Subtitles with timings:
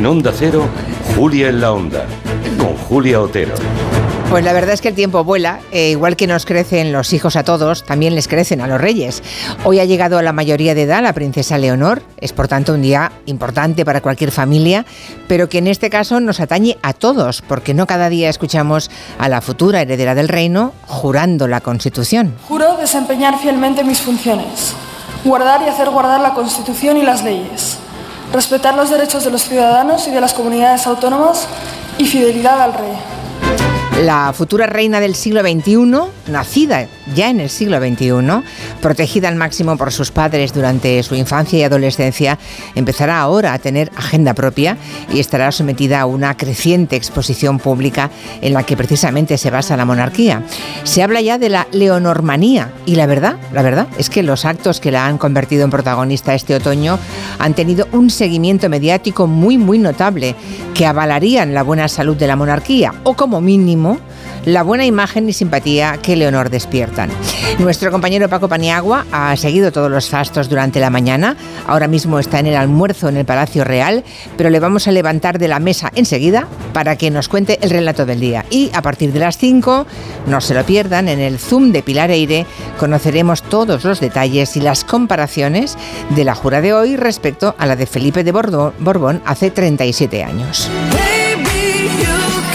[0.00, 0.66] En Onda Cero,
[1.14, 2.06] Julia en la Onda,
[2.56, 3.52] con Julia Otero.
[4.30, 7.36] Pues la verdad es que el tiempo vuela, eh, igual que nos crecen los hijos
[7.36, 9.22] a todos, también les crecen a los reyes.
[9.62, 12.80] Hoy ha llegado a la mayoría de edad la princesa Leonor, es por tanto un
[12.80, 14.86] día importante para cualquier familia,
[15.28, 19.28] pero que en este caso nos atañe a todos, porque no cada día escuchamos a
[19.28, 22.36] la futura heredera del reino jurando la Constitución.
[22.48, 24.72] Juro desempeñar fielmente mis funciones,
[25.26, 27.76] guardar y hacer guardar la Constitución y las leyes,
[28.32, 31.46] respetar los derechos de los ciudadanos y de las comunidades autónomas
[31.98, 33.19] y fidelidad al rey.
[34.00, 38.10] La futura reina del siglo XXI, nacida ya en el siglo XXI,
[38.80, 42.38] protegida al máximo por sus padres durante su infancia y adolescencia,
[42.74, 44.78] empezará ahora a tener agenda propia
[45.12, 49.84] y estará sometida a una creciente exposición pública en la que precisamente se basa la
[49.84, 50.44] monarquía.
[50.84, 54.80] Se habla ya de la leonormanía y la verdad, la verdad es que los actos
[54.80, 56.98] que la han convertido en protagonista este otoño
[57.38, 60.34] han tenido un seguimiento mediático muy muy notable
[60.74, 63.89] que avalarían la buena salud de la monarquía o como mínimo
[64.44, 67.10] la buena imagen y simpatía que Leonor despiertan.
[67.58, 71.36] Nuestro compañero Paco Paniagua ha seguido todos los fastos durante la mañana.
[71.66, 74.02] Ahora mismo está en el almuerzo en el Palacio Real,
[74.36, 78.06] pero le vamos a levantar de la mesa enseguida para que nos cuente el relato
[78.06, 78.44] del día.
[78.50, 79.86] Y a partir de las 5,
[80.26, 82.46] no se lo pierdan, en el Zoom de Pilar Eire
[82.78, 85.76] conoceremos todos los detalles y las comparaciones
[86.10, 90.70] de la jura de hoy respecto a la de Felipe de Borbón hace 37 años.